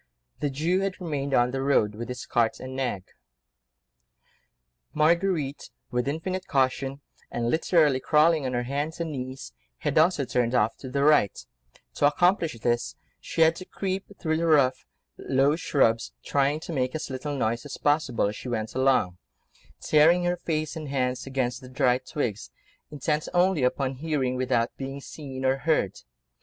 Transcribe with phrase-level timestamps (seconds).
[0.39, 3.03] The Jew had remained on the road, with his cart and nag.
[4.95, 10.55] Marguerite, with infinite caution, and literally crawling on her hands and knees, had also turned
[10.55, 11.45] off to the right:
[11.93, 14.87] to accomplish this she had to creep through the rough,
[15.19, 19.19] low shrubs, trying to make as little noise as possible as she went along,
[19.79, 22.49] tearing her face and hands against the dry twigs,
[22.89, 25.93] intent only upon hearing without being seen or heard.